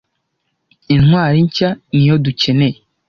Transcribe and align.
Intwari 0.95 1.37
Nshya 1.47 1.69
niyo 1.95 2.15
dukeneye 2.25 2.77